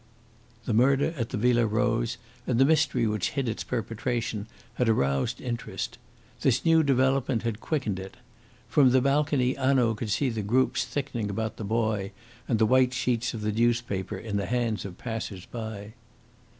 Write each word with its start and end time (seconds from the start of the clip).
The 0.65 0.73
murder 0.73 1.13
at 1.15 1.29
the 1.29 1.37
Villa 1.37 1.67
Rose 1.67 2.17
and 2.47 2.57
the 2.57 2.65
mystery 2.65 3.05
which 3.05 3.29
hid 3.37 3.47
its 3.47 3.63
perpetration 3.63 4.47
had 4.73 4.89
aroused 4.89 5.39
interest. 5.39 5.99
This 6.39 6.65
new 6.65 6.81
development 6.81 7.43
had 7.43 7.59
quickened 7.59 7.99
it. 7.99 8.17
From 8.67 8.89
the 8.89 8.99
balcony 9.01 9.53
Hanaud 9.53 9.93
could 9.97 10.09
see 10.09 10.29
the 10.31 10.41
groups 10.41 10.85
thickening 10.85 11.29
about 11.29 11.57
the 11.57 11.63
boy 11.63 12.13
and 12.47 12.57
the 12.57 12.65
white 12.65 12.95
sheets 12.95 13.35
of 13.35 13.41
the 13.41 13.51
newspapers 13.51 14.25
in 14.25 14.37
the 14.37 14.47
hands 14.47 14.85
of 14.85 14.97
passers 14.97 15.45
by. 15.45 15.93